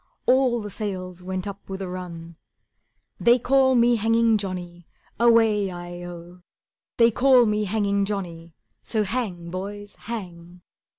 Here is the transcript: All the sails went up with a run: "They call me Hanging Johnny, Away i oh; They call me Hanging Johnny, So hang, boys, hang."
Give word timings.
All 0.25 0.61
the 0.63 0.71
sails 0.71 1.21
went 1.21 1.45
up 1.45 1.69
with 1.69 1.79
a 1.79 1.87
run: 1.87 2.35
"They 3.19 3.37
call 3.37 3.75
me 3.75 3.97
Hanging 3.97 4.39
Johnny, 4.39 4.87
Away 5.19 5.69
i 5.69 6.03
oh; 6.05 6.41
They 6.97 7.11
call 7.11 7.45
me 7.45 7.65
Hanging 7.65 8.05
Johnny, 8.05 8.55
So 8.81 9.03
hang, 9.03 9.51
boys, 9.51 9.95
hang." 9.97 10.63